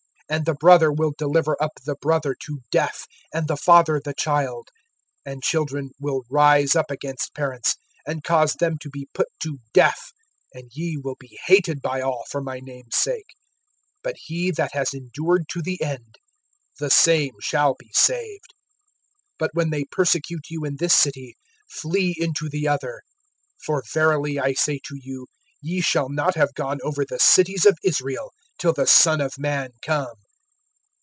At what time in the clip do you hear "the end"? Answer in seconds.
15.61-16.15